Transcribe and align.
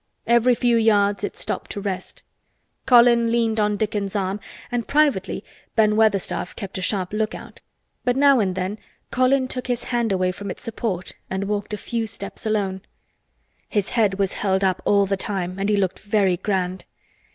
Every 0.25 0.55
few 0.55 0.77
yards 0.77 1.23
it 1.23 1.37
stopped 1.37 1.69
to 1.73 1.79
rest. 1.79 2.23
Colin 2.87 3.31
leaned 3.31 3.59
on 3.59 3.77
Dickon's 3.77 4.15
arm 4.15 4.39
and 4.71 4.87
privately 4.87 5.43
Ben 5.75 5.95
Weatherstaff 5.95 6.55
kept 6.55 6.79
a 6.79 6.81
sharp 6.81 7.13
lookout, 7.13 7.61
but 8.03 8.15
now 8.15 8.39
and 8.39 8.55
then 8.55 8.79
Colin 9.11 9.47
took 9.47 9.67
his 9.67 9.83
hand 9.93 10.11
from 10.33 10.49
its 10.49 10.63
support 10.63 11.13
and 11.29 11.43
walked 11.43 11.75
a 11.75 11.77
few 11.77 12.07
steps 12.07 12.47
alone. 12.47 12.81
His 13.69 13.89
head 13.89 14.17
was 14.17 14.33
held 14.33 14.63
up 14.63 14.81
all 14.85 15.05
the 15.05 15.17
time 15.17 15.59
and 15.59 15.69
he 15.69 15.77
looked 15.77 15.99
very 15.99 16.35
grand. 16.37 16.85